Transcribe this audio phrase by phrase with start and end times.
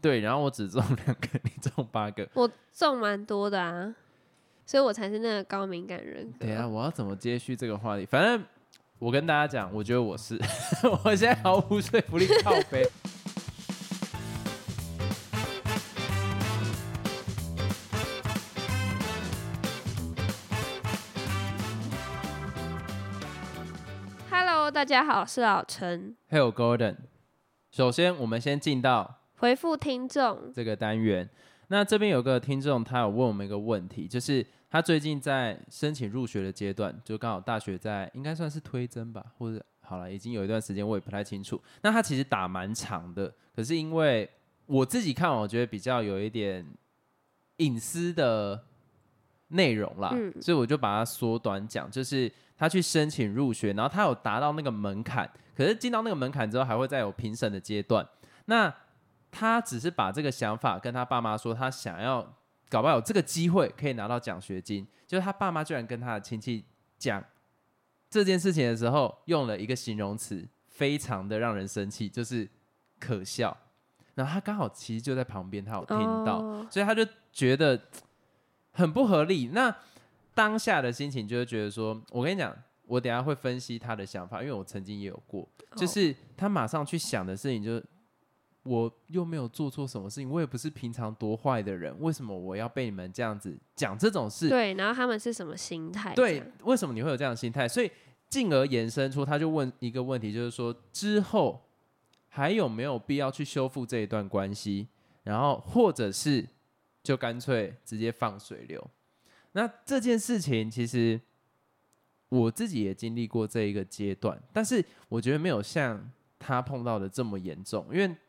[0.00, 2.28] 对，然后我只中两个， 你中八个。
[2.34, 3.92] 我中蛮多的啊，
[4.64, 6.46] 所以我才是那个高敏感人格。
[6.46, 8.06] 等一下，我要怎么接续这个话题？
[8.06, 8.44] 反正
[9.00, 10.38] 我跟大家讲，我觉得我是，
[11.04, 12.88] 我现在毫无说服力，靠背。
[24.30, 26.16] Hello，大家好，我是老陈。
[26.28, 26.96] 还有 Golden。
[27.72, 31.28] 首先，我们先进到回复听众，这个单元。
[31.68, 41.60] 那这边有个听众，他有问我们一个问题，就是他最近在申请入学的阶段，就刚好大学在应该算是推甄吧，或者好了，已经有一段时间，我也不太清楚。
[41.82, 44.28] 那他其实打蛮长的，可是因为
[44.66, 46.66] 我自己看，我觉得比较有一点
[47.58, 48.64] 隐私的
[49.48, 58.06] 内容啦，嗯所以我就把它缩短讲，就是他去申请入学，然后他有达到那个门槛，可是进到那个门槛之后，还会再有评审的阶段。
[58.46, 58.74] 那
[59.30, 62.22] 他只是把这个想法跟他爸妈说，他想要
[62.68, 66.64] 搞不好有这个机会可以拿到奖学金，就是他爸妈居然跟他的亲戚
[66.98, 67.22] 讲
[68.10, 72.48] 这件事情的时候，用了一个形容词，非常的让人生气，就是
[72.98, 73.56] 可笑。
[74.14, 77.80] 然后他刚好其实就在旁边，他有听到，哦所以他就觉得
[78.72, 79.48] 很不合理。
[79.48, 79.74] 那
[80.34, 87.84] 当下的心情就会觉得说，我跟你讲，我等下会分析他的想法，因为我曾经也有过，就是他马上去想的事情就是。
[88.68, 94.50] 我又没有做错什么事情，我也不是平常多坏的人，为什么我要被你们这样子讲这种事？
[94.50, 96.14] 对，然后他们是什么心态？
[96.14, 97.66] 对，为什么你会有这样的心态？
[97.66, 97.90] 所以
[98.28, 101.62] 进而延伸出，他就问一个问题，就是说之后
[102.28, 104.86] 还有没有必要去修复这一段关系，
[105.22, 106.46] 然后或者是
[107.02, 108.90] 就干脆直接放水流？
[109.52, 111.18] 那这件事情其实
[112.28, 118.14] 我自己也经历过这一个阶段，但是我觉得没有像他碰到的这么严重，因为“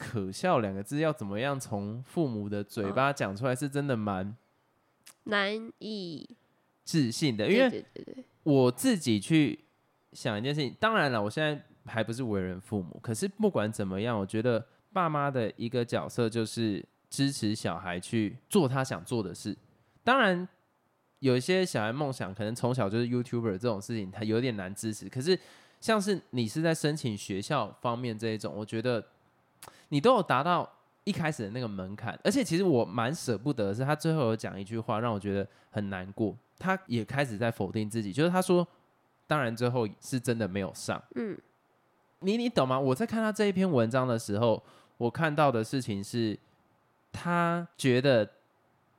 [0.00, 4.34] 可笑”两个字要怎么样从父母的嘴巴讲出来，是真的蛮
[5.24, 6.26] 难以，
[6.84, 7.84] 置信的，因为
[8.42, 9.60] 我自己去
[10.14, 19.54] 想一件事情，当然了，我现在还不是为人父母，可是不管怎么样，我觉得爸妈的一个角色就是支持小孩去做他想做的事。
[20.02, 20.48] 当然，
[21.18, 25.08] 有一些小孩梦想可能从小就是 YouTuber 这种事情，他有点难支持。
[25.08, 25.38] 可是，
[25.80, 29.04] 像是你是在申请学校方面这一种，我觉得
[29.90, 30.68] 你都有达到
[31.04, 38.66] 一开始的那个门槛，而且其实我蛮舍不得的是，他最后有讲一句话让我觉得很难过，他也开始在否定自己，就是他说，
[39.26, 41.38] 当然最后是真的没有上，嗯，
[42.20, 42.78] 你你懂吗？
[42.78, 44.62] 我在看他这一篇文章的时候，
[44.98, 46.38] 我看到的事情是，
[47.12, 48.28] 他觉得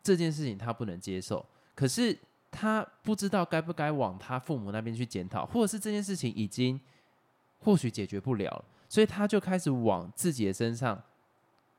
[0.02, 2.18] 这件事情他不能接受，可是
[2.50, 6.80] 他不知道该不该往他父母那边去检讨，或者是这件事情已经
[7.60, 11.02] 或许解决不了了，所以他就开始往自己的身上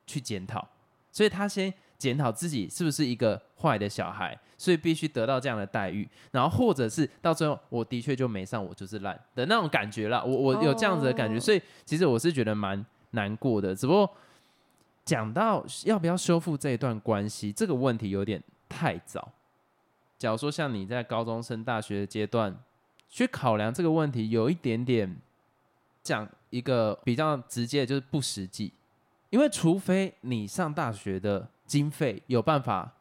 [0.07, 0.67] 去检讨，
[1.11, 10.23] 所以他先检讨自己是不是一个坏的小孩，所以必须得到这样的待遇，然后或者是到最后我的确就没上，我就是烂的那种感觉啦。
[10.23, 13.75] 我我有这样子的感觉，哦所以其实我是觉得蛮难过的。
[13.75, 14.11] 只不过
[15.05, 19.31] 讲到要不要修复这一段关系这个问题有点太早。
[20.17, 22.57] 假如说像你在高中升大学的阶段
[23.07, 25.15] 去考量这个问题，有一点点
[26.01, 28.71] 讲一个比较直接的，就是不实际。
[29.31, 32.93] 因为除非你上大学的经费有办法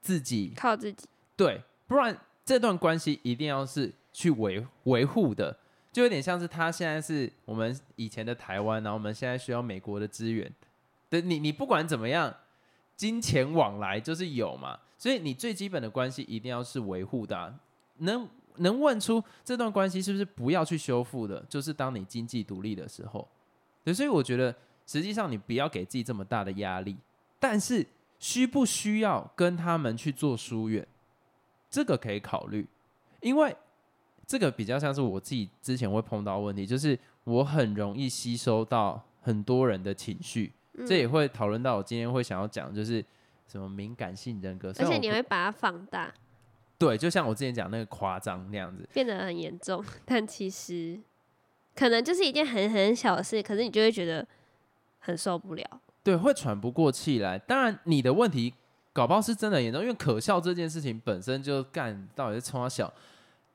[0.00, 1.04] 自己靠自己，
[1.36, 5.58] 对，不然这段关系一定要是去维维护的，
[5.90, 10.48] 就有点像是他现在是我们以前的台湾，然后我们现在需要美国的资源。
[11.10, 12.32] 对你，你不管怎么样，
[12.96, 17.52] 金钱往来就是有嘛，所以你最基本的关系一定要是维护的啊、
[17.98, 23.26] 能能问出这段关系是不是不要去修复的，就是当你经济独立的时候。
[23.84, 24.54] 对，所以我觉得
[24.86, 26.96] 实际上你不要给自己这么大的压力，
[27.40, 27.86] 但是
[28.18, 30.86] 需不需要跟他们去做疏远，
[31.68, 32.66] 这个可以考虑，
[33.20, 33.56] 因为
[34.26, 40.86] 这个比较像是我自己之前会碰到问题，就是我很容易吸收到很多人的情绪，嗯。
[40.86, 43.04] 这也会讨论到我今天会想要讲，就是
[43.48, 46.14] 什么敏感性人格，而且你会把它放大，
[46.84, 50.98] 对，就像我之前讲那个夸张那样子，变得很严重，但其实
[51.76, 54.26] 可能就是一件很很小的事，可是你就会觉得
[54.98, 55.64] 很受不了。
[56.02, 57.38] 对，会喘不过气来。
[57.38, 58.52] 当然，你的问题
[58.92, 62.92] 搞不好是真的严重，因为可笑这件事情本身就干到底是冲他小，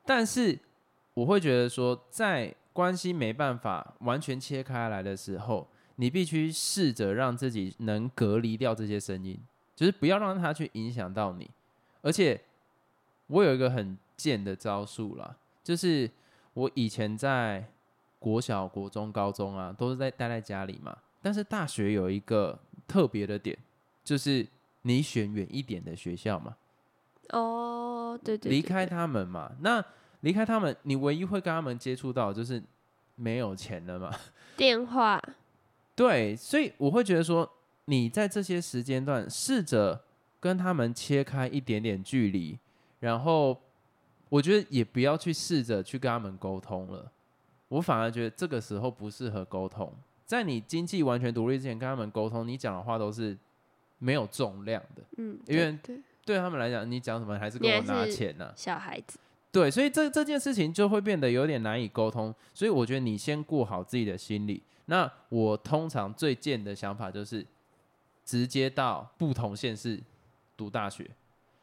[0.06, 0.58] 但是
[1.12, 9.38] 我会觉得说，在关系没办法完全切开来的时候，你必须试着让自己能隔离掉这些声音，
[9.76, 11.50] 就是不要让它去影响到你。
[12.00, 12.40] 而且，
[13.28, 16.10] 我有一个很贱的招数啦，就是
[16.52, 17.64] 我以前在
[18.18, 20.96] 国小、国中、高中啊，都是在待在家里嘛。
[21.22, 23.56] 但是大学有一个特别的点，
[24.02, 24.46] 就是
[24.82, 26.56] 你选远一点的学校嘛，
[27.30, 29.52] 哦，对对，对离开他们嘛。
[29.60, 29.84] 那
[30.20, 32.62] 离开他们，你唯一会跟他们接触到的就是
[33.14, 34.12] 没有钱了嘛。
[34.56, 35.22] 电话，
[35.94, 37.48] 对，所以我会觉得说，
[37.84, 40.04] 你在这些时间段试着
[40.40, 42.58] 跟他们切开一点点距离，
[43.00, 43.58] 然后
[44.28, 47.10] 我觉得也不要去试着去跟他们沟通了。
[47.68, 49.92] 我反而觉得这个时候不适合沟通。
[50.24, 53.36] 在你经济完全独立之前，跟他们沟通，你讲的话都是
[53.98, 55.02] 没有重量的。
[55.16, 55.78] 嗯，因为
[56.24, 59.18] 对他们来讲，你讲什么还是你还跟我拿是钱呢、小孩子，
[59.50, 62.34] 对，所以这这件事情就会变得有点难以沟通。
[62.52, 64.62] 所以我觉得你先顾好自己的心理。
[64.84, 67.44] 那我通常最贱的想法就是
[68.24, 69.98] 直接到不同县市
[70.56, 71.08] 读大学，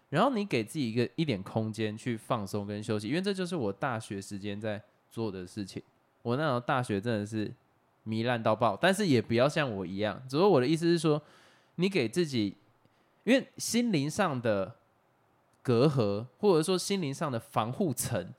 [0.09, 4.81] 然后你给自己一个一点空间去放松跟休息，因为这就是我大学时间在
[5.11, 5.81] 做的事情。
[6.21, 7.53] 我那时候大学真的是
[8.05, 10.21] 糜烂到爆，但是也不要像我一样。
[10.29, 11.21] 只不过我的意思是说，
[11.75, 12.55] 你给自己，
[13.23, 14.75] 因为心灵上的
[15.61, 18.33] 隔阂，或者说心灵上的防护层，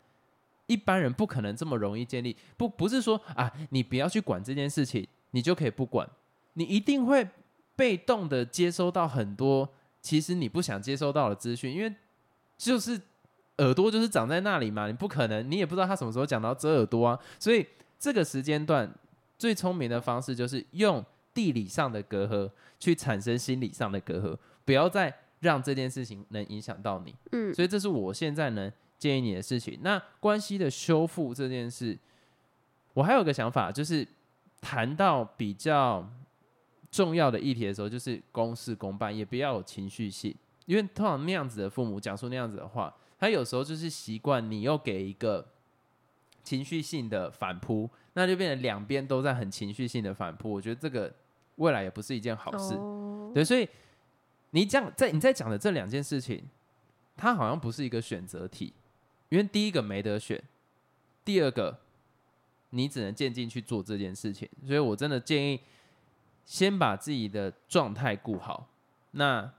[0.67, 2.37] 一般人不可能这么容易建立。
[2.57, 6.09] 不，不是说啊，你不要去管这件事情，你就可以不管。
[6.55, 7.29] 你一定会
[7.75, 9.69] 被动的接收到很多
[10.07, 11.93] 其实你不想接收到的资讯，因为
[12.57, 13.01] 就是
[13.59, 17.19] 耳朵就是长在那里嘛，你不可能，你也不知道他什么时候讲到遮耳朵啊。
[17.41, 17.67] 所以
[17.99, 18.89] 这个时间段
[19.37, 21.05] 最聪明的方式就是用
[21.35, 22.49] 地理上的隔阂
[22.79, 27.13] 去产生心理上的隔阂，不要再让这件事情能影响到你。
[27.33, 29.77] 嗯，所以这是我现在能建议你的事情。
[29.83, 31.99] 那关系的修复这件事，
[32.95, 34.07] 我还有个想法，就是
[34.61, 36.09] 谈到比较
[36.91, 40.35] 重要的议题的时候，就是公事公办，也不要有情绪性，
[40.67, 45.47] 因为通常那样子的父母讲出那样子的话，他有时候就是习惯你又给一个
[46.43, 50.51] 情绪性的反扑，那就变成两边都在很情绪性的反扑。
[50.51, 51.13] 我觉得这个
[51.57, 52.75] 未来也不是一件好事。
[52.75, 53.69] 哦，对，所以
[54.51, 56.43] 你讲在你在讲的这两件事情，
[57.17, 58.73] 它好像不是一个选择题，
[59.29, 60.43] 因为第一个没得选，
[61.25, 61.79] 第二个
[62.71, 65.61] 你只能渐进去做这件事情，所以我真的建议
[66.47, 68.69] 先把自己的状态顾好。
[69.11, 69.53] 那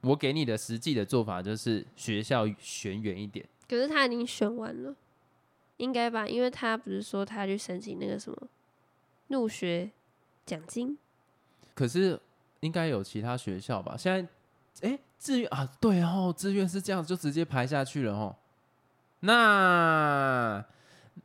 [0.00, 4.96] 我给你的实际的做法就是学校选远一点，可是他已经选完了，
[5.76, 6.26] 应该吧？
[6.26, 8.48] 因为他不是说他去申请那个什么
[9.28, 9.90] 入学
[10.44, 10.98] 奖金，
[11.74, 12.18] 可是
[12.60, 13.96] 应该有其他学校吧？
[13.96, 14.28] 现
[14.72, 18.36] 在，哎，志愿啊，对哦，志愿是这样就直接排下去了哦。
[19.20, 20.64] 那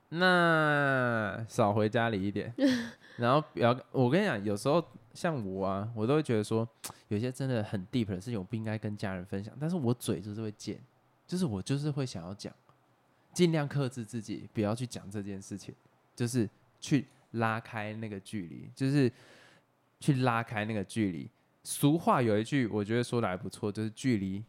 [0.10, 2.54] 那少回家里一点，
[3.18, 3.78] 然后不要。
[3.92, 4.84] 我跟你讲，有时候
[5.14, 6.68] 像我啊，我都会觉得说，
[7.10, 10.80] 有些真的很 deep 的事情，我不应该跟家人分享，但是我嘴就是会贱，
[11.28, 12.54] 就是我就是会想要讲，
[13.34, 15.76] 尽量克制自己，不要去讲这件事情，
[16.16, 16.50] 就是
[16.80, 19.12] 去拉开那个距离，就是
[20.00, 21.30] 去拉开那个距离。
[21.64, 24.42] 俗话有一句，我觉得说的还不错，就是距离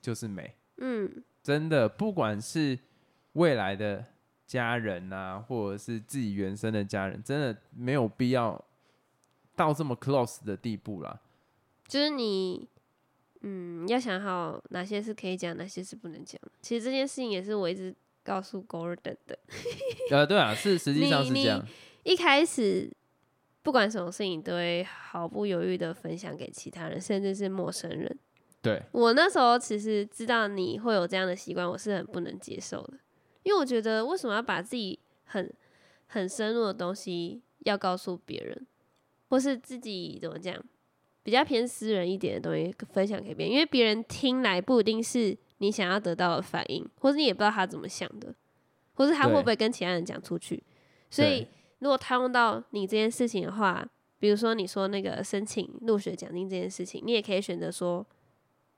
[0.00, 0.54] 就是美。
[0.76, 1.10] 嗯，
[1.42, 2.78] 真的，不管是
[3.32, 4.04] 未来的
[4.46, 8.62] 家人啊，或者是自己原生的家人，真的没有必要
[9.56, 11.20] 到这么 close 的地步啦。
[11.86, 12.68] 就是你，
[13.40, 16.40] 嗯，要想好哪些是可以讲，哪些是不能讲。
[16.60, 19.38] 其实这件事情也是我一直告诉 Gordon 的。
[20.10, 21.64] 呃，对啊，是实际上是这样。
[22.02, 22.90] 一开始
[23.62, 28.18] 不管什么事情，都会毫不犹豫的分享给其他人，甚至是陌生人。
[28.60, 32.94] 对，我那时候其实知道你会有这样的习惯，我是很不能接受的，
[33.42, 35.52] 因为我觉得为什么要把自己很
[36.06, 38.66] 很深入的东西要告诉别人，
[39.28, 40.56] 或是自己怎么讲
[41.22, 48.34] 比较偏私人一点的东西分享给别人，因为别人听来不一定是你想要得到的反应，或是你也不知道他怎么想的，
[48.94, 50.62] 或是他会不会跟其他人讲出去。
[51.10, 51.46] 所以
[51.78, 53.86] 如果他问到你这件事情的话，
[54.18, 58.06] 比如说你说那个申请入学奖金这件事情，你也可以选择说。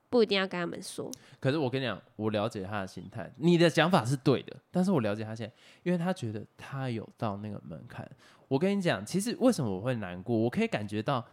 [0.09, 1.11] 不一定要跟他们说。
[1.39, 8.09] 可是我跟你讲，我了解他的心态，你的想法是对的，但是我了解他现在，因为他觉得他有到那个门槛。
[8.47, 11.25] 我跟你讲，其实为什么我会难过，我可以感觉到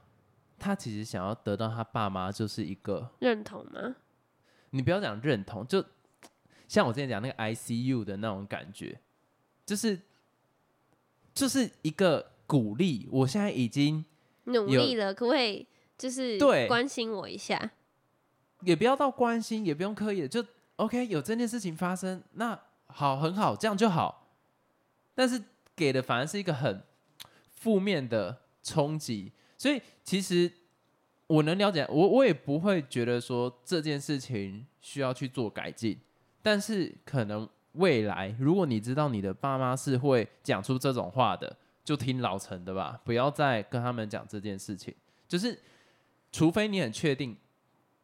[0.58, 3.96] 他其实想要得到他爸妈就是一个认同吗？
[4.70, 5.84] 你不要讲认同，就
[6.66, 8.98] 像我之前讲那个 ICU 的那种感觉，
[9.66, 10.00] 就是
[11.34, 13.06] 就是一个鼓励。
[13.12, 14.02] 我现在已经
[14.44, 15.66] 努力了，可不可以
[15.98, 17.70] 就是对关心我一下？
[18.64, 20.44] 也不要到关心，也不用刻意的，就
[20.76, 21.06] OK。
[21.06, 24.28] 有这件事情发生，那好，很好，这样就好。
[25.14, 25.42] 但是
[25.76, 26.82] 给的反而是一个很
[27.50, 30.50] 负面的冲击，所以其实
[31.26, 35.98] 我能了解，我我也不会觉得说这件事情需要去做改进。
[36.42, 44.94] 但是可能未来，如果你知道你的爸妈是会讲出这种话的，就听老陈的吧，不要再跟他们讲这件事情。
[45.28, 45.58] 就是
[46.30, 47.36] 除非你很确定，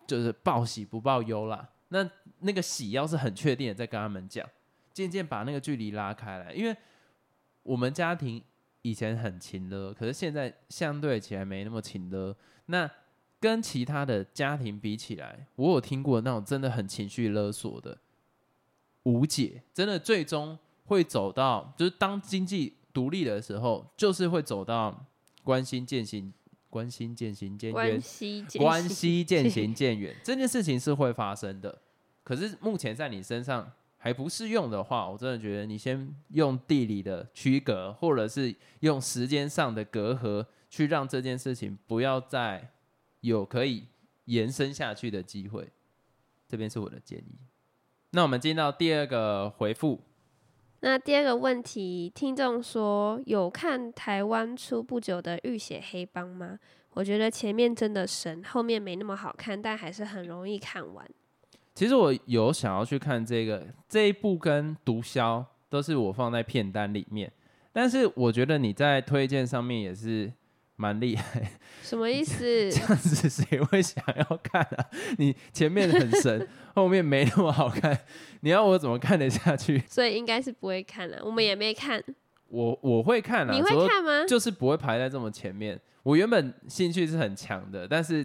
[0.09, 1.69] 就是报喜不报忧啦。
[1.91, 2.11] 那
[2.41, 4.45] 那个喜要是很确定的，再跟他们讲，
[4.93, 6.53] 渐渐把那个距离拉开来。
[6.53, 6.77] 因为
[7.63, 8.43] 我们家庭
[8.83, 12.35] 以前很勤了，可是现在相对起来没那么勤了。
[12.67, 12.91] 那
[13.41, 17.97] 跟其他的家庭比起来，我有听过那种真的很情绪勒索的
[19.05, 25.07] 无解，真的最终会走到，就是当经济独立的时候，就是会走到
[25.45, 26.33] 关心渐行，
[26.69, 27.75] 关心渐行渐远
[28.59, 31.81] 关，系渐行渐远，这件事情是会发生的。
[32.23, 42.71] 可是目前在你身上还不适用的话，我真的觉得你先用地理的区隔，或者是用时间上的隔阂，去让这件事情不要再
[43.21, 43.87] 有可以
[44.27, 45.69] 延伸下去的机会。
[46.47, 47.39] 这边是我的建议。
[48.11, 50.01] 那我们进到第二个回复，
[50.81, 56.59] 那第二个问题，听众说有看台湾出不久的《浴血黑帮》吗？
[56.95, 61.05] 我觉得前面真的神，后面没那么好看，但还是很容易看完。
[61.75, 67.31] 其实我有想要去看这个这一部跟《毒枭》都是我放在片单里面，
[67.73, 70.33] 但是我觉得你在推荐上面也是
[70.81, 71.43] 蛮厉害，
[71.83, 72.45] 什么意思？
[72.71, 74.87] 这样子谁会想要看啊？
[75.19, 77.99] 你前面很神， 后面没那么好看，
[78.43, 79.83] 你要我怎么看得下去？
[79.89, 82.03] 所以应该是不会看了，我们也没看。
[82.47, 84.25] 我我会看啊，你会看吗？
[84.25, 85.79] 就是不会排在这么前面。
[86.05, 88.25] 我原本兴趣是很强的，但是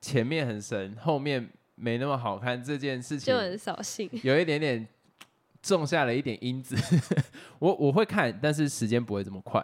[0.00, 4.08] 前面很神，后面没那么好看，这件事情就很扫兴。
[4.22, 4.88] 有一点点
[5.60, 6.74] 种下了一点因子。
[7.60, 9.62] 我我会看，但是时间不会这么快。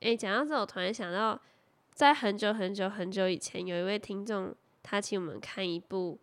[0.00, 1.40] 哎、讲到这，我突然想到，
[1.92, 6.18] 在很久很久很久以前，有一位听众他请我们看一部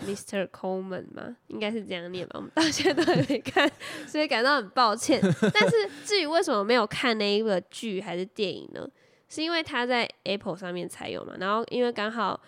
[0.00, 0.48] Mr.
[0.48, 3.70] Coleman 嘛，应该是这样念吧，我们到现在都还没看，
[4.06, 5.20] 所以感到很抱歉。
[5.52, 8.88] 但是至于为什么没有看那一个剧还是电影呢？
[9.28, 12.40] 是因为它在 Apple 上面才有嘛，然后因为刚好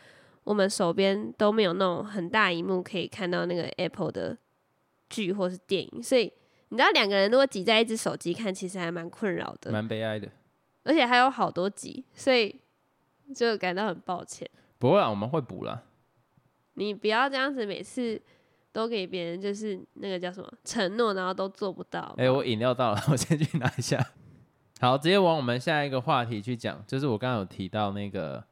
[0.45, 4.37] 我们手边都没有那种很大荧幕可以看到那个 Apple 的
[5.09, 6.33] 剧或是电影，所以
[6.69, 9.71] 你知道两个人如果挤在一只手机看，其实还蛮困扰的。
[9.71, 10.29] 蛮悲哀的。
[10.87, 12.61] 而且还有好多集，所以
[13.35, 14.49] 就感到很抱歉。
[14.79, 15.83] 不会啊，我们会补啦。
[16.75, 18.21] 你不要这样子，每次
[18.71, 22.15] 都给别人就是那个叫什么承诺，然后都做不到。
[22.19, 23.99] 哎、我饮料到了，我先去拿一下。
[24.79, 28.45] 好，直接往我们下一个话题去讲，就是我刚刚有提到那个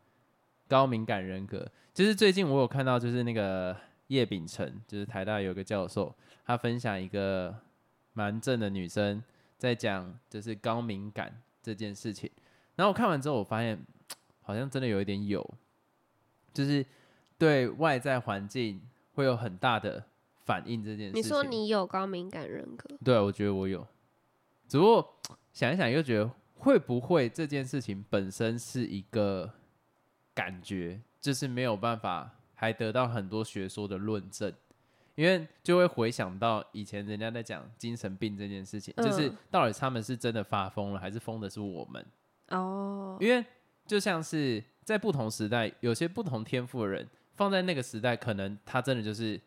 [0.66, 3.76] 高敏感人格，就是最近我有看到，就是那个
[4.06, 7.54] 叶秉成，就是台大有个教授，他分享一个
[8.14, 9.22] 蛮正的女生
[9.58, 12.30] 在讲就是高敏感这件事情，
[12.76, 13.82] 然后我看完之后，我发现
[14.42, 15.42] 好像真的有一点有，
[16.52, 16.84] 就是
[17.38, 18.82] 对外在环境
[19.14, 20.04] 会有很大的
[20.44, 21.18] 反应这件事情。
[21.18, 23.86] 你说你有高敏感人格，对，我觉得我有，
[24.68, 25.14] 只不过
[25.54, 29.50] 想一想又觉得会不会这件事情本身是一个
[30.34, 34.52] 感觉，就是没有办法还得到很多学说的论证，
[35.14, 42.04] 因为就会回想到以前人家在讲精神病这件事情，就是嗯到底他们是真的发疯了，还是疯的是我们？
[42.48, 43.44] 哦，因为
[43.86, 49.40] 就像是在不同时代，有些不同天赋的人放在那个时代，可能他真的就是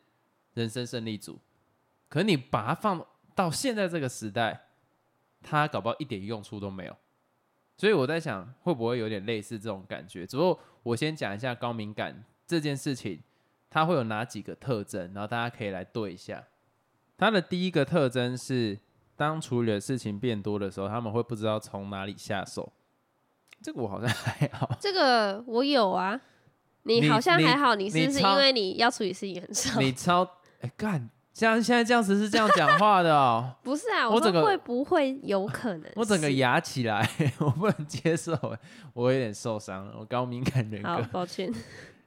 [0.53, 1.37] 人生胜利组。
[2.09, 3.05] 可是你把它放
[3.35, 4.67] 到现在这个时代，
[5.41, 6.95] 他搞不好一点用处都没有。
[7.75, 10.25] 所以我在想，会不会有点类似这种感觉？
[10.25, 13.21] 只不过我先讲一下高敏感这件事情，
[13.69, 16.43] 它会有哪几个特征，然后大家可以来对一下。
[17.17, 18.77] 它的第一个特征是，
[19.15, 22.71] 当处理的事情变多的时候，他们会不知道从哪里下手。
[23.61, 26.19] 这个我好像还好，这个我有啊。
[26.83, 29.77] 你你好像还好，你是不是因为你要处理事情很少？
[29.81, 30.23] 你超
[30.61, 35.91] 哎干，这样现在这样子是这样讲话的哦， 不是啊，我整个会不会有可能？
[35.95, 37.05] 我整个牙起来，
[37.39, 38.31] 我不能接受，
[38.93, 41.07] 我有点受伤了，我高敏感人好格。
[41.11, 41.53] 抱歉，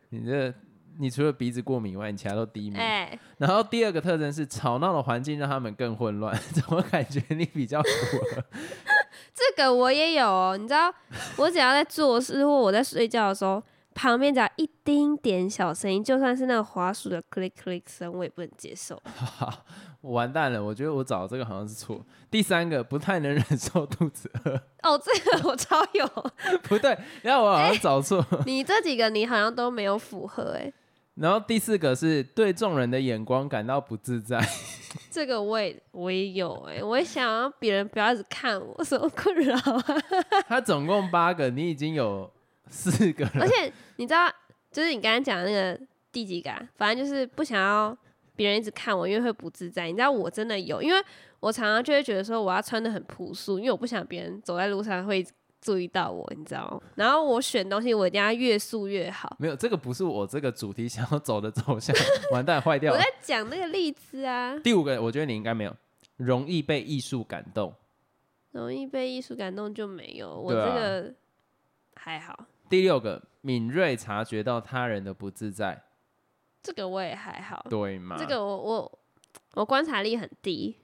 [0.08, 0.54] 你这
[1.00, 2.78] 你除了鼻子过敏以外，你其他都低敏。
[2.78, 7.88] 哎、然后第二个特征是吵闹的环境让他们更混乱， 怎么感觉你比较符
[8.34, 8.44] 合？
[9.34, 10.58] 这个我也有哦。
[10.58, 10.92] 你知道，
[11.38, 13.62] 我只要在做事或我在睡觉的时候，
[13.94, 19.00] 旁边只要一丁点小声音，就算是那个滑鼠的 click click 声，我也不能接受。
[20.02, 22.02] 我完蛋了，我觉得我找的这个好像是错。
[22.30, 26.06] 第三个不太能忍受肚子饿，哦，这个我超有，
[26.62, 28.24] 不对，然后我好像找错。
[28.46, 30.72] 你这几个你好像都没有符合哎、
[31.14, 34.40] 然后第四个是对众人的眼光感到不自在。
[35.10, 39.84] 这个我也我也有哎、我也想要别人不要一直看我，什么困扰啊？
[40.48, 42.30] 他总共八个，你已经有
[42.68, 43.32] 四个了。
[43.40, 44.28] 而且你知道，
[44.72, 45.78] 就是你刚刚讲的那个
[46.10, 47.96] 第几个、啊，反正就是不想要
[48.34, 49.86] 别人一直看我，因为会不自在。
[49.86, 51.00] 你知道我真的有，因为
[51.40, 55.24] 我常常就会觉得说我要穿的很朴素，因为我不想别人走在路上会
[55.60, 56.80] 注意到我，你知道吗？
[56.94, 59.36] 然后我选东西，我一定要越素越好。
[59.38, 61.94] 没有，这个不是我这个主题想要走的走向，
[62.32, 63.10] 完蛋坏掉了我在。
[63.20, 65.76] 讲那个例子啊，第五个，我觉得你应该没有，
[66.16, 67.72] 容易被艺术感动。
[68.52, 71.14] 容易被艺术感动就没有，我这个
[71.94, 75.80] 还好，第六个，敏锐察觉到他人的不自在，
[76.62, 77.64] 这个我也还好。
[77.70, 78.16] 对吗？
[78.18, 78.98] 这个我我
[79.54, 80.74] 我观察力很低，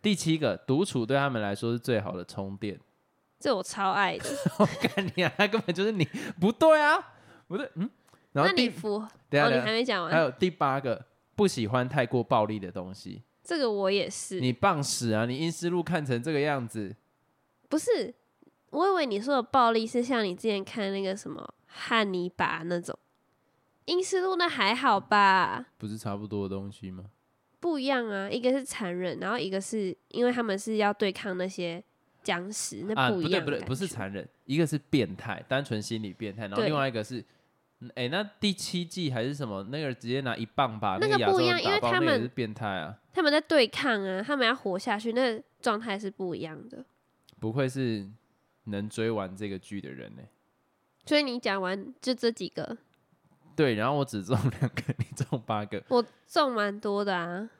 [0.00, 2.80] 第七个，独处对他们来说是最好的充电。
[3.42, 4.24] 这我超爱的。
[4.58, 6.08] 我干你啊，他根本就是你
[6.40, 6.96] 不对啊，
[7.48, 7.90] 不对，嗯。
[8.32, 13.22] 然那后第你符哦，等一下你等一下，还没讲完，还有第八个，不喜欢太过暴力的东西。
[13.44, 14.40] 这个我也是。
[14.40, 15.26] 你棒死啊！
[15.26, 16.94] 你阴思路看成这个样子，
[17.68, 18.14] 不是，
[18.70, 22.98] 我以为你说的暴力是像你之前看那个什么汉尼拔那种，
[23.84, 25.66] 英斯路那还好吧？
[25.76, 27.04] 不是差不多的东西吗？
[27.60, 31.84] 不一样啊，一个是残忍，然后一个是因为他们是要对抗那些
[32.22, 37.24] 僵尸，那啊，不一样、不对不对，不是，残忍，一个是变态，单纯心理变态，然后另外一个是，
[37.94, 39.62] 哎、那第七季还是什么？
[39.64, 42.96] 那个直接拿一棒把那个不一样因为他们是变态啊！
[43.12, 46.84] 他们在对抗啊，他们要活下去，那个状态是不一样的。
[47.40, 48.08] 不愧是
[48.64, 50.22] 能追完这个剧的人呢、
[51.04, 52.78] 所以你讲完就这几个，
[53.56, 55.82] 对，然后我只中两个，你中八个。
[55.88, 57.50] 我中蛮多的啊，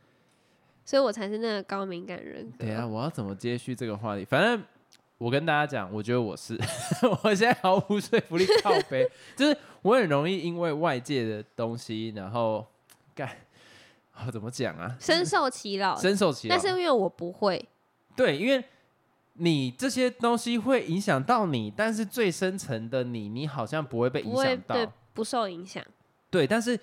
[0.92, 2.58] 所以我才是那个高敏感人格。
[2.58, 4.26] 等一下，我要怎么接续这个话题？
[4.26, 4.62] 反正
[5.16, 6.54] 我跟大家讲，我觉得我是，
[7.25, 12.66] 我现在毫无说服力，靠背， 就是我很容易因为外界的东西，然后
[13.14, 13.26] 干，
[14.26, 14.94] 我怎么讲啊？
[15.00, 16.54] 深受其扰，深受其扰。
[16.54, 17.66] 但是因为我不会，
[18.14, 18.62] 对，因为
[19.32, 24.75] 你这些东西会影响到你，但是最深层的你，你好像不会被影响到。
[24.75, 25.82] 对不受影响。
[26.28, 26.78] 对，但是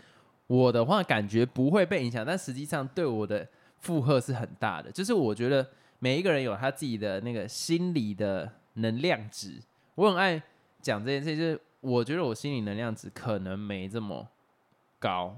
[0.48, 3.48] 我的话感觉不会被影响，但实际上对我的
[3.80, 4.92] 负荷是很大的。
[4.92, 5.68] 就是我觉得
[6.00, 9.62] 每一个人有他自己的那个心理的能量值，
[9.96, 10.42] 我很爱
[10.82, 14.28] 讲这件事，就是我觉得我心理能量值可能没这么
[15.00, 15.36] 高，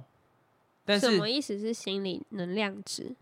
[0.85, 3.15] 但是什么意思是心理能量值？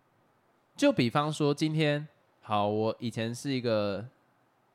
[0.75, 2.07] 就比方说，今天
[2.41, 4.07] 好，我以前是一个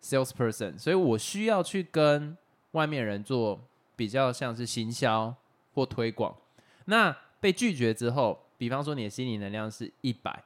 [0.02, 2.36] salesperson，所以我需要去跟
[2.72, 3.60] 外面人做
[3.96, 5.34] 比较像是行销
[5.72, 6.36] 或推广。
[6.84, 10.42] 那被拒绝之后，比方说你的心理能量是一百，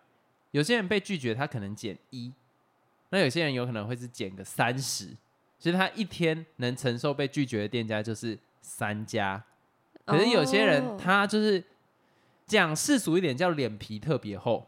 [0.50, 2.32] 有些人被拒绝，他可能减一，
[3.10, 5.08] 那有些人有可能会是减个三十，
[5.58, 9.42] 所以他一天能承受被拒绝的店家就是三家。
[10.04, 11.62] 可是有些人哦他就是
[12.46, 14.66] 讲世俗一点叫脸皮特别厚，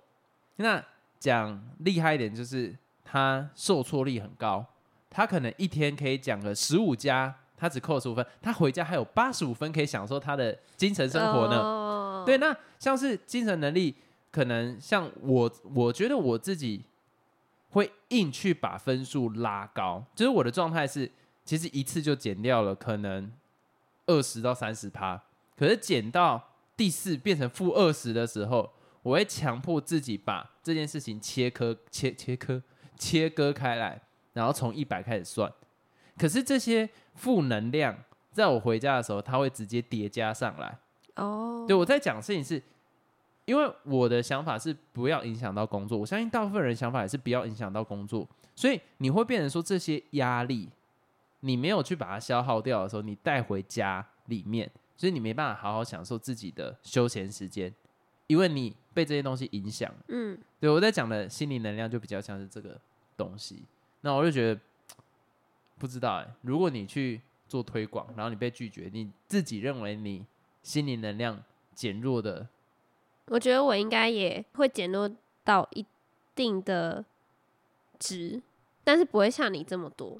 [0.56, 0.84] 那
[1.18, 4.64] 讲厉害一点就是他受挫力很高，
[5.08, 11.79] 他可能一天可以讲个十五家，他只扣十五分，他回家还有八十五分可以享受他的精神生活呢。
[12.24, 13.94] 对，那像是精神能力，
[14.30, 16.84] 可能像我，我觉得我自己
[17.70, 21.10] 会硬去把分数拉高，就是我的状态是，
[21.44, 23.30] 其实一次就减掉了可能
[24.06, 25.22] 二十到三十趴，
[25.56, 32.62] 可是减到第四变成负二十的时候，我会强迫自己把这件事情切割、切切割、
[32.98, 34.00] 切割开来，
[34.32, 35.52] 然后从一百开始算。
[36.18, 37.96] 可是这些负能量，
[38.32, 40.78] 在我回家的时候，它会直接叠加上来。
[41.20, 42.62] 哦，对我在讲的事情是，
[43.44, 50.68] 因为我的想法是不要影响到工作，我相信大部分人想法也是不要影响到工作，所以你会变成说这些压力，
[51.40, 57.72] 你没有去把它消耗掉的时候，你带回家里面，所以你没办法好好享受自己的休闲时间，
[58.26, 59.92] 因为你被这些东西影响。
[60.08, 62.80] 嗯，对我在讲的心理能量就比较像是这个
[63.16, 63.62] 东西，
[64.00, 64.60] 那我就觉得
[65.78, 70.24] 不知道哎、如果你去做推广，然后你被拒绝，你自己认为你
[70.62, 71.42] 心理能量
[71.74, 72.46] 减弱的，
[73.26, 75.10] 我觉得我应该也会减弱
[75.44, 75.84] 到一
[76.34, 77.04] 定的
[77.98, 78.40] 值，
[78.84, 80.18] 但是不会像你这么多，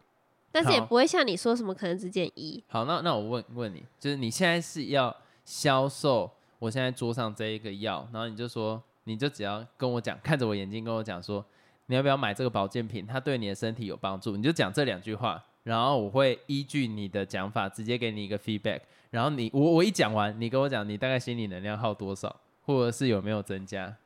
[0.51, 2.63] 但是也不会像你说什么可能只减一。
[2.69, 11.45] 好，那那我问问你，就是你现在是要销售我现在桌上这一个药，然后你就说，你就只要跟我讲，看着我眼睛跟我讲说，
[11.87, 18.81] 你要不要买这个保健品，它对你的身体有帮助，你就讲这两句话，然后我会依据你的讲法，直接给你一个 feedback，
[19.11, 23.97] 然后你我我一讲完，你跟我讲你大概心理能量耗多少，或者是有没有增加？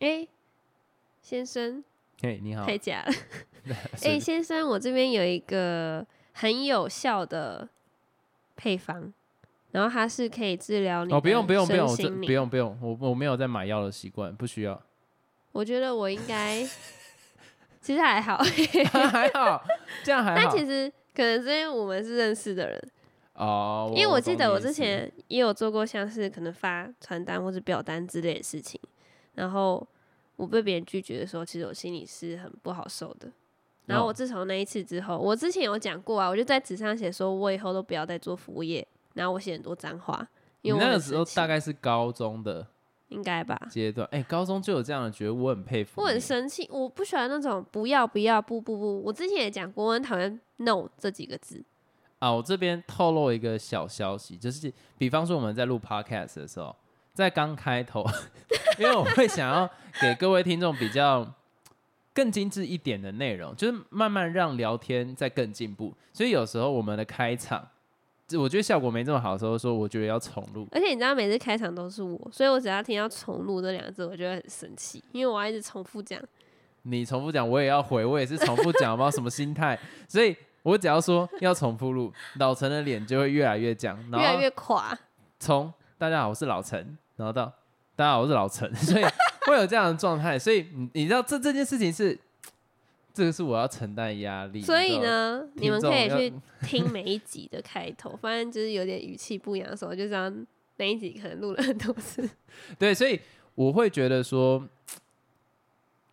[0.00, 0.28] 哎、
[1.22, 1.82] 先生，
[2.20, 3.12] 嘿，你好，太假了。
[3.96, 4.06] 是。
[4.06, 7.66] 哎、先生，我这边有一个很有效的
[8.54, 9.10] 配方，
[9.70, 11.86] 然后它是可以治疗你哦，不用不用不用，
[12.20, 14.78] 不用不用，我我没有在买药的习惯，不需要，
[15.52, 16.62] 我觉得我应该，
[17.82, 19.62] 其实还好，还好，
[20.02, 20.36] 这样还好。
[20.36, 20.64] 但其。
[20.64, 22.90] 实可能是因为我们是认识的人，
[23.34, 28.80] 哦，因为我记得我之前也有做过像是可能发传单或者表单之类的事情，
[29.34, 29.86] 然后
[30.36, 33.30] 我被别人拒绝的时候，其实我心里是很不好受的。
[33.84, 40.26] 然后哦我自从那一次之后，我之前有讲过啊，我就在纸上写说，我以后都不要再做服务业，然后我写很多脏话，
[40.62, 42.66] 因为我那个时候大概是高中的
[43.12, 43.60] 应该吧。
[43.68, 46.00] 阶段，哎、高中就有这样的觉得，我很佩服。
[46.00, 49.02] 我很生气，我不喜欢那种不要不要不不不。
[49.02, 51.62] 我之前也讲过，我很讨厌 no 这几个字。
[52.18, 56.74] 啊，我这边透露一个小消息，就是比方说我们在录 podcast 的时候，
[57.12, 58.04] 在刚开头，
[58.78, 59.68] 因为我会想要
[60.00, 61.34] 给各位听众比较
[62.14, 65.92] 更精致一点的内容，就是慢慢让聊天再更进步。
[66.12, 67.71] 所以有时候我们的开场，就
[68.36, 70.66] 我觉得效果没这么好的时候，说我觉得要重录。
[70.72, 76.20] 而且你知道，每次开场都是我，所以我只要听到“重录”这两个字，我就会很生气，因为我要一直重复讲。
[76.82, 79.78] 你重复讲，我也要回，我也是重复讲，不知道什么心态。
[80.08, 84.98] 所以我只要说要重复录，老陈的脸就会越来越僵，然后越来越垮。
[85.38, 87.46] 从大家好，我是老陈，然后到
[87.94, 89.04] 大家好，我是老陈，所以
[89.46, 90.38] 会有这样的状态。
[90.38, 92.18] 所以你你知道这这件事情是，
[93.12, 94.60] 这个是我要承担压力。
[94.60, 100.30] 所以呢，你们可以去听每一集的开头， 反正就是有点语气不一样的时候，就知道
[100.76, 102.28] 那一集可能录了很多次。
[102.78, 103.20] 对，所以
[103.54, 104.66] 我会觉得说，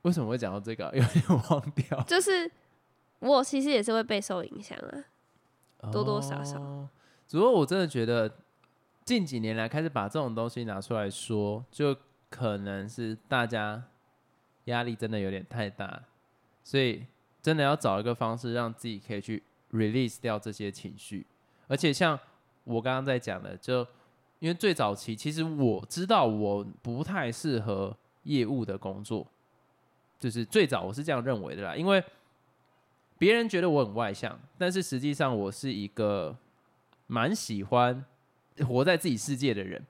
[0.01, 2.01] 为什么会讲到这个啊、有点忘掉。
[2.07, 2.49] 就是
[3.19, 5.03] 我其实也是会被受影响啊。
[5.91, 6.89] 多多少少哦
[7.25, 8.29] 只不过我真的觉得
[9.05, 11.95] 近几年来开始把这种东西拿出来说，就
[12.29, 13.81] 可能是大家
[14.65, 16.03] 压力真的有点太大，
[16.69, 17.03] 所以
[17.41, 21.25] 真的要找一个方式让自己可以去 release 掉这些情绪。
[21.67, 22.19] 而且像
[22.63, 23.79] 我刚刚在讲的，就
[24.38, 29.25] 因为最早期其实我知道我不太适合业务的工作，
[30.19, 32.03] 就是最早我是这样认为的啦，因为
[33.17, 36.38] 别人觉得我很外向，但是实际上我是一个
[37.08, 38.05] 蛮喜欢
[38.67, 39.84] 活在自己世界的人。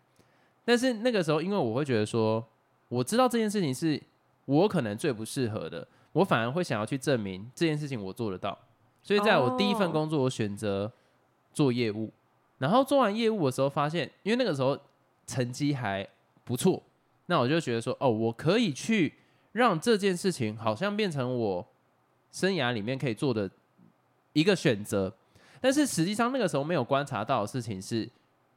[0.64, 2.48] 但是那个时候，因为我会觉得说，
[2.88, 4.02] 我知道这件事情是
[4.46, 8.58] 我可能最不适合的，我反而会想要去证明这件事情我做得到。
[9.02, 10.92] 所以在我第一份哦工作，我选择
[11.54, 12.12] 做业务，
[12.58, 14.78] 然后做完业务的时候，发现因为那个时候
[15.26, 16.08] 成绩还
[16.44, 16.84] 不错，
[17.28, 19.16] 那我就觉得说，哦，我可以去
[19.54, 21.68] 让这件事情好像变成我
[22.32, 23.50] 生涯里面可以做的
[24.34, 25.14] 一个选择。
[25.62, 28.10] 但是实际上那个时候没有观察到的事情是，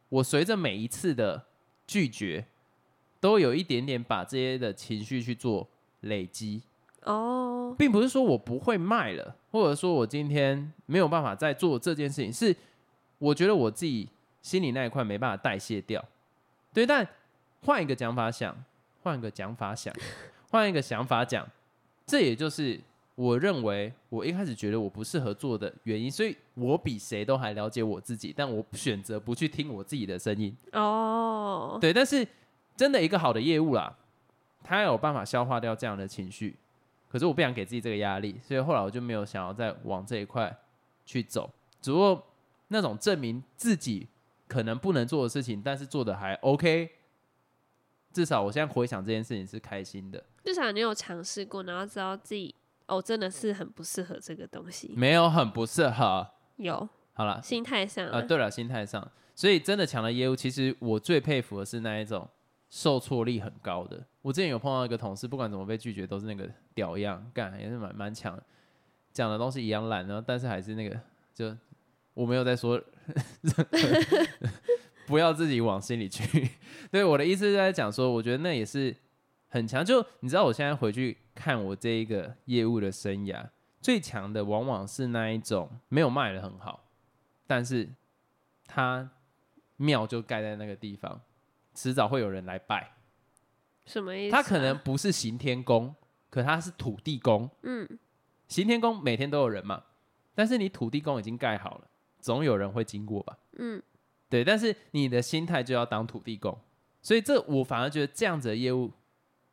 [0.08, 1.46] 我随着每一次的
[1.86, 2.46] 拒绝，
[3.20, 5.68] 都有一点点把这些的情绪去做
[6.00, 6.62] 累积，
[7.04, 12.54] 哦，并不是说我不会卖了，或者说我今天没有办法再做这件事情，是
[13.18, 14.08] 我觉得我自己
[14.40, 16.04] 心里那一块没办法代谢掉。
[16.72, 17.06] 对，但
[17.64, 18.56] 换一个讲法想，
[19.02, 19.94] 换一个讲法想，
[20.50, 21.46] 换一个想法讲，
[22.06, 22.80] 这也就是
[23.14, 30.56] 我认为我一开始觉得我不适合做的原因，所以我比谁都还了解我自己，但我选择不去听我自己的声音。
[30.72, 32.26] 哦，对，但是
[32.76, 33.94] 真的一个好的业务啦，
[34.64, 36.56] 他有办法消化掉这样的情绪，
[37.12, 40.56] 可是我不想给自己这个压力，所以后来我就没有想要再往这一块
[41.04, 41.52] 去走。
[41.82, 42.26] 只不过
[42.68, 44.08] 那种证明自己
[44.48, 46.90] 可能不能做的事情，但是做的还 OK，
[48.14, 52.54] 至少我现在回想这件事情是开心的，至少你有尝试过，然后知道自己
[52.86, 54.94] 哦，真的是很不适合这个东西。
[54.96, 56.26] 没有很不适合。
[56.56, 62.26] 有好了，心态上啊，啊，对了，心态上，所以真的强的业务，其实我最佩服的是那一种
[62.72, 64.02] 受挫力很高的。
[64.22, 68.40] 我之前有碰到一个同事，不管怎么被拒绝，都是那个屌样，干也是蛮蛮强，
[69.12, 70.98] 讲的东西一样烂，然后但是还是那个，
[71.34, 71.54] 就
[72.14, 72.82] 我没有在说，
[75.06, 76.48] 不要自己往心里去。
[76.90, 78.96] 对，我的意思是在讲说，我觉得那也是
[79.48, 79.84] 很强。
[79.84, 83.46] 就你知道，我现在回去看我这一个业务的生涯，
[83.82, 86.88] 最强的往往是那一种没有卖的很好，
[87.46, 87.90] 但是
[88.66, 89.10] 他
[89.76, 91.20] 庙就盖在那个地方，
[91.74, 92.92] 迟早会有人来拜。
[93.84, 94.42] 什么意思、啊？
[94.42, 95.94] 他可能不是行天宫，
[96.30, 97.50] 可他是土地公。
[97.62, 97.98] 嗯，
[98.46, 99.82] 行天宫每天都有人嘛，
[100.34, 101.88] 但是你土地公已经盖好了，
[102.20, 103.36] 总有人会经过吧？
[103.58, 103.82] 嗯，
[104.28, 106.56] 对，但是你的心态就要当土地公，
[107.02, 108.92] 所以这我反而觉得这样子的业务，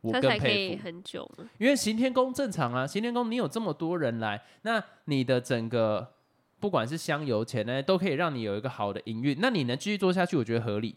[0.02, 0.84] 我更可以佩服。
[0.84, 1.50] 很久嘛。
[1.58, 6.14] 因为行天宫正常啊，行天宫你有这么多人来，那你的整个
[6.60, 10.96] 不管是香油钱呢，都可以让你有一个好的营运，那你能继续做下去，我觉得合理。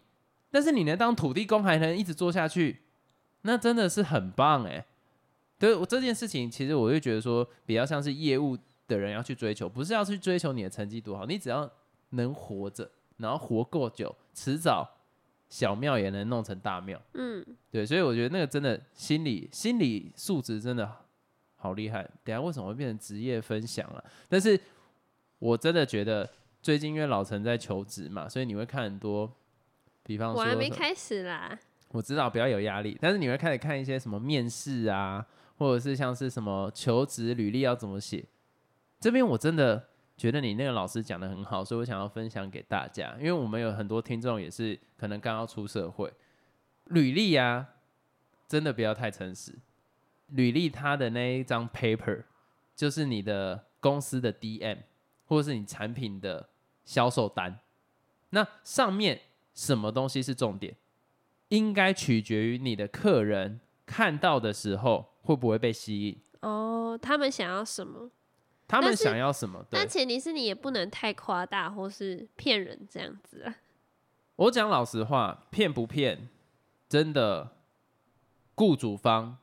[0.53, 2.81] 但是你能当土地公还能一直做下去，
[3.41, 4.85] 那真的是很棒哎。
[5.57, 8.55] 对我这件事情，其实我就觉得说，比较像是业务
[8.87, 11.67] 的人要去追求，不是要去追求你的成绩多好，你只要
[12.11, 12.87] 能活着，
[13.17, 14.87] 然后活够久，迟早
[15.49, 17.01] 小庙也能弄成大庙。
[17.15, 20.87] 嗯，对，所以我觉得那个真的心理心理素质真的
[21.55, 22.07] 好厉害。
[22.23, 24.05] 等下为什么会变成职业分享了？
[24.29, 24.59] 但是
[25.39, 26.29] 我真的觉得
[26.61, 29.31] 最近因为老陈在求职嘛，所以你会看很多，
[30.03, 31.57] 比方我说我还没开始啦。
[31.89, 35.25] 我知道不要有压力，但是你会开始看一些什么面试啊，
[35.57, 38.25] 或者是像是什么求职履历要怎么写。
[38.99, 46.11] 这边我真的觉得你那个老师讲的很好，所以我想要分享给大家，因为我们有很多听众也是可能刚要出社会，
[46.85, 47.67] 履历啊，
[48.47, 49.53] 真的不要太诚实。
[50.29, 52.23] 履历它的那一张 paper
[52.75, 54.79] 就是你的公司的 DM
[55.25, 56.49] 或者是你产品的
[56.85, 57.59] 销售单，
[58.31, 59.21] 那上面
[59.53, 60.75] 什么东西是重点，
[61.49, 68.09] 应该取决于你的客人看到的时候会不会被吸引，哦，他们想要什么？
[68.67, 69.63] 他们想要什么？
[69.69, 73.55] 但，前提是你也不能太夸大或是骗人这样子啊。
[74.37, 76.27] 我讲老实话，骗不骗，
[76.89, 77.57] 真的
[78.55, 79.37] 雇主方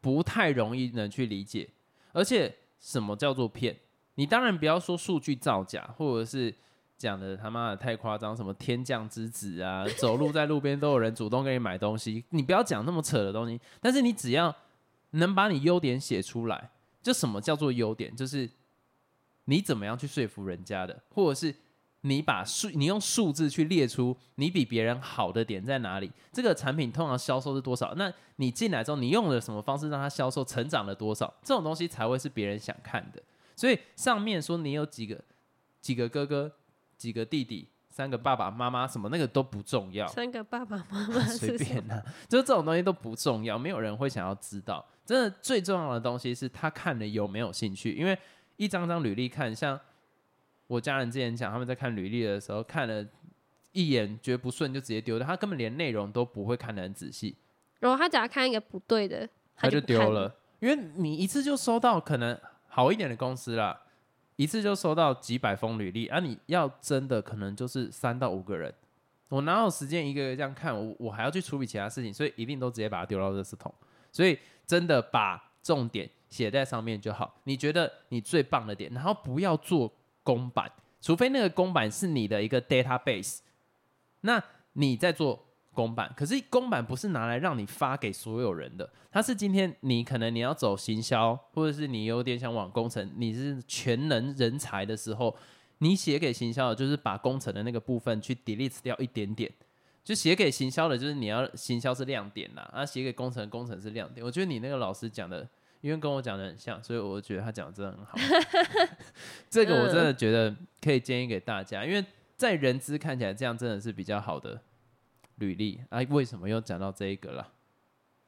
[0.00, 1.70] 不太容易能去理解。
[2.12, 3.80] 而且什么叫做骗？
[4.14, 6.54] 你当然不要说数据造假，或者是
[6.98, 13.58] 讲的他妈的太夸张，什么天降之子啊，走路在路边都有人主动给你买东西，你不要讲那么扯的东西。
[13.80, 14.54] 但是你只要
[15.10, 18.50] 能把你优点写出来，就什么叫做优点，就是
[19.44, 21.54] 你怎么样去说服人家的，或者是
[22.00, 27.94] 你把数，你用数字去列出你比别人好的点在哪里，这个产品通常销售是多少？
[27.94, 31.32] 那你进来之后，你用了什么方式让它销售成长了多少？
[31.44, 33.22] 这种东西才会是别人想看的。
[33.54, 35.20] 所以上面说你有几个
[35.80, 36.52] 几个哥哥、
[36.98, 44.84] 几个弟弟、三个爸爸妈妈什么那个都不重要，三个爸爸妈妈 随便啦、就是这种东西都不重要，没有人会想要知道。
[45.06, 48.18] 真的最重要的东西是他看了有没有兴趣，因为
[48.56, 49.80] 一张张履历看，像
[50.66, 53.02] 我家人之前讲，他们在看履历的时候看了
[53.72, 57.36] 一眼觉得不顺就直接丢掉，他根本连内容都不会看得很仔细，
[57.80, 60.34] 然后他只要看一个不对的，他就丢了。
[60.60, 63.80] 因为你一次就收到可能好一点的公司啦，
[64.38, 68.72] 一次就收到几百封履历啊，你要真的可能就是三到五个人，
[69.30, 70.72] 我哪有时间一个个这样看？
[70.72, 73.74] 我我还要去处理其他事情，所以一定都直接把它丢到垃圾桶。
[74.12, 77.40] 所以真的把重点写在上面就好。
[77.44, 80.70] 你觉得你最棒的点，然后不要做公版，
[81.00, 83.40] 除非那个公版是你的一个 database，
[84.20, 84.40] 那
[84.74, 85.47] 你在做
[85.78, 86.12] 公版。
[86.16, 95.36] 可是公版不是拿来让你发给所有人的，它是今天你可能你要走行销，或者是你有点想往工程，你是全能人才的时候，
[95.78, 99.48] 你写给行销的就是把工程的那个部分去 delete 掉一点点。
[100.02, 104.24] 就写给行销的，就是你要行销是亮点啦，啊，写给工程工程是亮点。
[104.26, 105.46] 我觉得你那个老师讲的，
[105.82, 108.16] 因为跟我讲的很像，所以我觉得他讲的真的很好。
[109.50, 112.02] 这个我真的觉得可以建议给大家，因为
[112.38, 114.58] 在人资看起来这样真的是比较好的
[115.38, 116.00] 履历啊。
[116.10, 117.52] 为什么又讲到这一个了？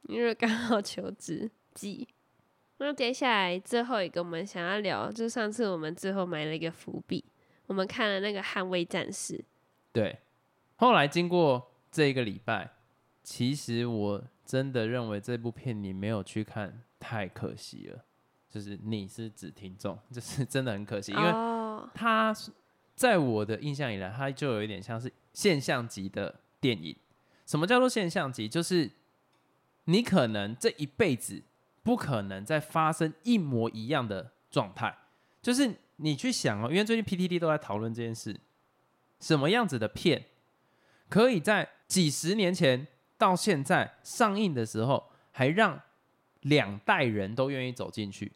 [0.03, 2.07] 因为刚好求职季。
[2.77, 7.23] 那接下来最后一个我们想要聊，就是上次我们最后埋了一个伏笔，
[7.67, 9.37] 我们看了那个《捍卫战士》，
[9.93, 10.17] 对，
[10.77, 12.71] 后来经过这一个礼拜，
[13.21, 18.03] 其实我真的认为这部片你没有去看，太可惜了。
[18.49, 22.35] 就是你是指听众，就是真的很可惜，因为哦，它
[22.95, 26.95] 在我的印象以来，他就有一点像是现象级的电影。
[27.45, 28.47] 什么叫做现象级？
[28.47, 28.89] 就是
[29.85, 31.43] 你可能这一辈子
[31.83, 34.95] 不可能再发生一模一样的状态。
[35.41, 38.39] 就是你去想哦，因为最近 PTT 都在讨论这件事，
[39.19, 40.27] 什么样子的片
[41.09, 45.81] 可以在几十年前到现在上映的时候，还让
[46.41, 48.31] 两代人都愿意走进去？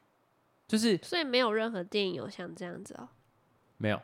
[0.68, 3.08] 就是所以没有任何电影有像这样子哦。
[3.78, 4.02] 没有，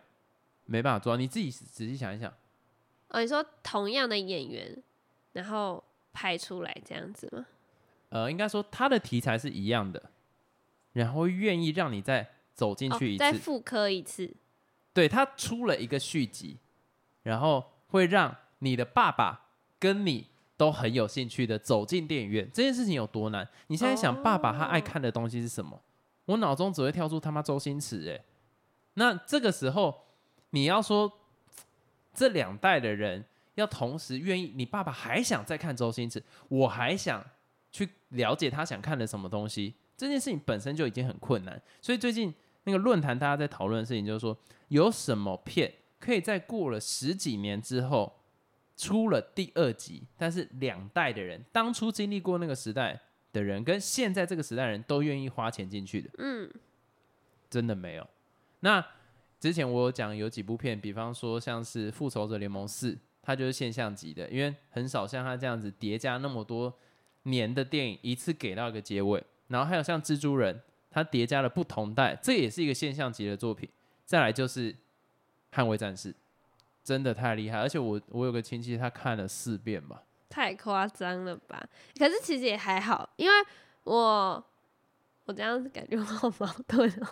[0.65, 1.17] 没办法做。
[1.17, 2.31] 你自己仔细想一想，
[3.11, 4.83] 哦，你说同样的演员，
[5.33, 7.45] 然后拍出来这样子吗？
[8.09, 10.11] 呃，应该说他的题材是一样的，
[10.93, 13.31] 然后愿意让你再走进去一哦、再。
[13.33, 14.33] 复刻一次，
[14.93, 16.57] 对，他出了一个续集，
[17.23, 19.47] 然后会让你的爸爸
[19.79, 22.49] 跟你都很有兴趣的走进电影院。
[22.53, 23.47] 这件事情有多难？
[23.67, 25.81] 你现在想，爸爸他爱看的东西是什么？
[26.25, 28.09] 我脑中只会跳出他妈周星驰。
[28.09, 28.23] 哎，
[28.93, 30.03] 那这个时候
[30.51, 31.11] 你要说
[32.13, 33.23] 这两代的人
[33.55, 37.23] 要同时愿意，你爸爸还想再看周星驰，我还想
[37.71, 41.61] 去了解他想看的什么东西，这件事情本身就已经很困难。
[41.81, 48.19] 所以最近那个论坛大家在讨论的事情，就是说有什么片可以在过了十几年之后
[48.77, 52.99] 出了第二集，但是两代的人当初经历过那个时代
[53.31, 56.51] 的人，跟现在这个时代人都愿意花钱进去的，嗯，
[57.49, 58.07] 真的没有。
[58.61, 58.85] 那
[59.41, 62.91] 之前我有讲有几部片，比方说像是《复仇者联盟四》，
[63.23, 66.71] 它就是现象级的，因为很少像它这样子叠加那么多
[67.23, 69.23] 年的电影一次给到一个结尾。
[69.47, 73.67] 然后还有像蜘蛛人，它叠加了不同代，这也是一个现象级的作品。
[74.05, 74.71] 再来就是
[75.51, 76.13] 《捍卫战士》，
[76.83, 81.67] 真的太厉害，而且我我有个亲戚他看了四遍吧，太夸张了吧？
[81.97, 83.35] 可是其实也还好，因为
[83.85, 84.45] 我
[85.25, 87.07] 我这样子感觉我好矛盾哦。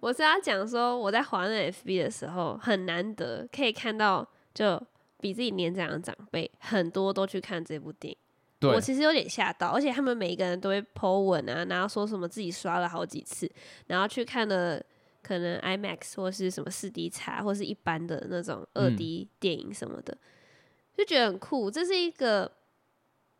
[0.00, 4.80] 我是要讲说，我在华人 FB 的时候，很难得可以看到，就
[5.20, 8.18] 比自己年长的长辈很多都去看这部电影。
[8.58, 13.50] 对我，其实有点吓到，而且他们每一个人都会 po 文啊，然后说什么自己刷了好几次，
[13.86, 14.82] 然后去看了
[15.22, 20.16] 可能 IMAX 或是什么四 D 叉或是一般的那种二嗯 D 电影什么的，
[20.96, 21.70] 就觉得很酷。
[21.70, 22.50] 这是一个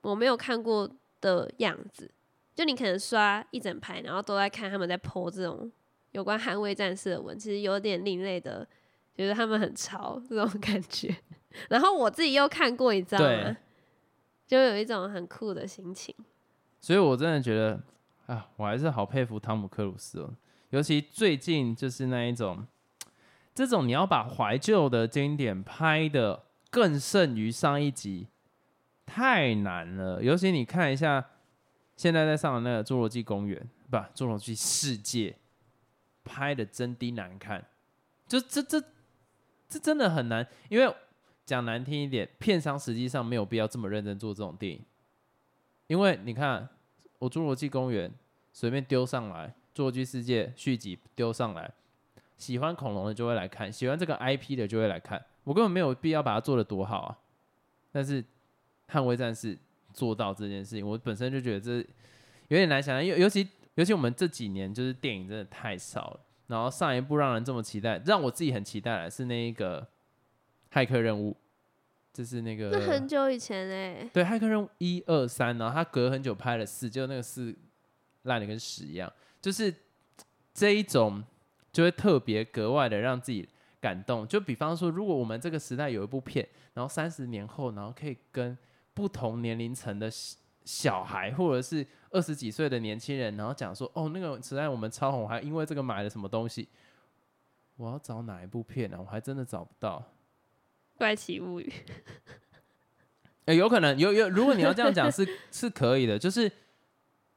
[0.02, 0.90] 我没有看过
[1.20, 2.10] 的样子，
[2.54, 5.70] 就你可能刷一整排，然后都在看他们在 po 这种
[6.16, 8.66] 有关捍卫战士的文，其实有点另类的，
[9.14, 11.14] 觉得他们很潮这种感觉。
[11.68, 13.56] 然后我自己又看过，你知道对吗？
[14.46, 16.14] 就有一种很酷的心情。
[16.80, 17.78] 所以我真的觉得
[18.24, 20.32] 啊，我还是好佩服汤姆克鲁斯哦，
[20.70, 22.66] 尤其最近就是那一种，
[23.54, 28.28] 这种你要把怀旧的经典拍的更胜于上一集，
[29.04, 30.22] 太难了。
[30.22, 31.22] 尤其你看一下
[31.94, 35.30] 现在在上的那个《侏罗纪公园》，不，《侏罗纪世界》，
[36.26, 37.64] 拍的真的难看，
[38.26, 38.82] 就这这
[39.68, 40.94] 这真的很难，因为
[41.44, 44.84] 讲难听一点，片商实际上没有必要这么认真做这种电影。
[45.86, 46.68] 因为你看，
[47.20, 48.10] 我《侏罗纪公园》
[48.52, 49.46] 随便丢上来，
[49.78, 51.72] 《侏罗纪世界》续集丢上来，
[52.36, 55.24] 喜欢恐龙的就会来看，喜欢这个 IP 的就会来看。
[55.44, 57.18] 我根本没有必要把它做的多好啊。
[57.92, 58.20] 但是
[58.88, 59.54] 《捍卫战士》
[59.94, 61.76] 做到这件事情，我本身就觉得这
[62.48, 66.20] 有点难想象，尤尤其尤其我们这几年就是电影真的太少了。
[66.48, 69.82] 然后上一部让人这么期待，让我自己很期待的是那一个
[70.72, 71.32] 《骇客任务》，
[72.12, 77.52] 就是那个那很久以前哎、对，《骇客任务》一二三，然后他隔很久拍了四，就那个四
[78.22, 79.74] 烂的跟屎一样，就是
[80.54, 81.22] 这一种
[81.72, 83.48] 就会特别格外的让自己
[83.80, 84.26] 感动。
[84.28, 88.56] 就比方说，如果我们这个时代有一部片，然后三十年后，然后可以跟
[88.94, 90.08] 不同年龄层的
[90.66, 96.68] 小小孩，或者是二十几岁的年轻人，然后讲说，哦，那个时代我们超红，还因为这个买了什么东西。
[97.76, 100.02] 我要找哪一部片呢、我还真的找不到。
[100.96, 101.72] 怪奇物语》
[103.44, 106.50] 哎、有可能有有，如果你要这样讲是是可以的，就是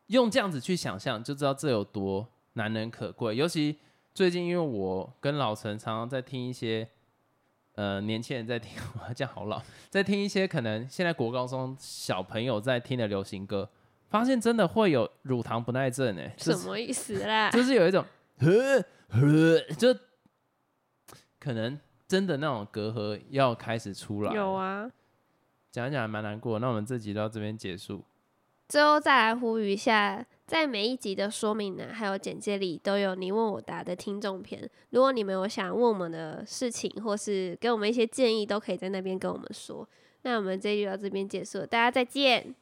[0.07, 3.35] 用这样子去想象，就知道这有多难能可贵。
[3.35, 3.77] 尤其
[4.13, 6.89] 最近，因为我跟老陈常常在听一些
[7.79, 8.71] 呃年轻人在听，
[9.07, 13.69] 我这样好老，在听一些可能现在国高中小朋友在听的流行歌，
[14.09, 17.49] 发现真的会有乳糖不耐症哎、就是什么意思啦？
[17.51, 18.03] 就是有一种
[18.39, 19.97] 呵呵，就
[21.39, 24.35] 可能真的那种隔阂要开始出来了。
[24.35, 24.91] 有啊。
[25.71, 26.59] 讲一讲还蛮难过。
[26.59, 28.03] 那我们这集到这边结束。
[28.69, 34.69] 最后再来呼吁一下，在每一集的说明栏还有简介里都有你问我答的听众篇。
[34.91, 39.89] 如果你们有想问我们的事情，或是给我们一些建议，都可以在那边跟我们说。
[40.21, 42.53] 那我们这一集到这边结束了，大家再见。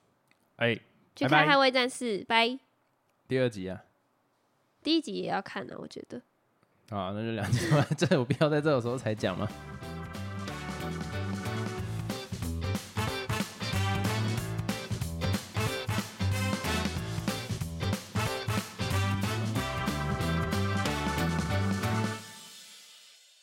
[0.56, 0.80] 哎、
[1.14, 2.58] 去看《捍卫战士》，拜。
[3.28, 3.84] 第二集啊，
[4.82, 6.22] 第一集也要看呢、我觉得。
[6.90, 7.86] 啊，那就两集吧。
[7.98, 9.46] 这有必要在这种时候才讲吗？